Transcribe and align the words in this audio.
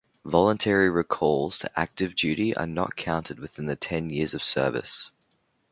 Voluntary 0.25 0.89
recalls 0.89 1.59
to 1.59 1.79
active 1.79 2.15
duty 2.15 2.55
are 2.57 2.65
not 2.65 2.95
counted 2.95 3.37
within 3.37 3.67
the 3.67 3.75
ten 3.75 4.09
years 4.09 4.33
of 4.33 4.41
service. 4.43 5.11